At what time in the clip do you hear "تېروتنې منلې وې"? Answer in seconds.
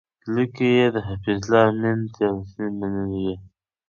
2.13-3.35